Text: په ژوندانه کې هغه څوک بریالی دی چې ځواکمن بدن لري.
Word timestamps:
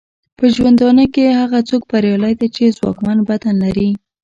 په 0.37 0.45
ژوندانه 0.55 1.05
کې 1.13 1.25
هغه 1.39 1.59
څوک 1.69 1.81
بریالی 1.91 2.33
دی 2.39 2.47
چې 2.55 2.75
ځواکمن 2.77 3.17
بدن 3.29 3.55
لري. 3.63 3.89